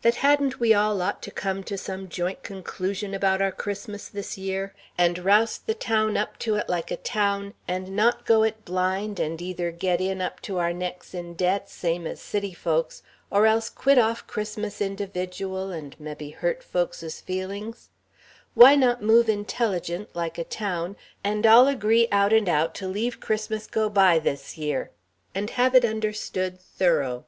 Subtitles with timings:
[0.00, 4.38] that hadn't we all ought to come to some joint conclusion about our Christmas this
[4.38, 8.64] year, and roust the town up to it, like a town, and not go it
[8.64, 13.02] blind and either get in up to our necks in debt, same as City folks,
[13.30, 17.90] or else quit off Christmas, individual, and mebbe hurt folks's feelings?
[18.54, 23.20] Why not move intelligent, like a town, and all agree out and out to leave
[23.20, 24.90] Christmas go by this year?
[25.34, 27.26] And have it understood, thorough?"